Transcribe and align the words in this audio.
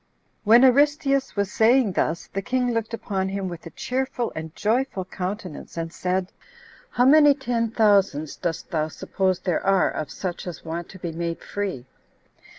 3. 0.45 0.49
When 0.49 0.63
Aristeus 0.65 1.35
was 1.35 1.51
saying 1.51 1.91
thus, 1.91 2.25
the 2.33 2.41
king 2.41 2.71
looked 2.71 2.91
upon 2.91 3.29
him 3.29 3.47
with 3.47 3.67
a 3.67 3.69
cheerful 3.69 4.31
and 4.35 4.55
joyful 4.55 5.05
countenance, 5.05 5.77
and 5.77 5.93
said, 5.93 6.31
"How 6.89 7.05
many 7.05 7.35
ten 7.35 7.69
thousands 7.69 8.35
dost 8.35 8.71
thou 8.71 8.87
suppose 8.87 9.41
there 9.41 9.63
are 9.63 9.91
of 9.91 10.09
such 10.09 10.47
as 10.47 10.65
want 10.65 10.89
to 10.89 10.97
be 10.97 11.11
made 11.11 11.43
free?" 11.43 11.85